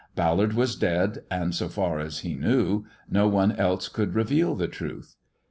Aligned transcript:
Ballard 0.15 0.53
was 0.53 0.75
•ad, 0.79 1.19
and, 1.29 1.53
so 1.53 1.69
far 1.69 1.99
as 1.99 2.21
he 2.21 2.33
knew, 2.33 2.85
no 3.07 3.27
one 3.27 3.51
else 3.51 3.87
could 3.87 4.15
reveal 4.15 4.55
the 4.55 4.65
uth. 4.67 5.15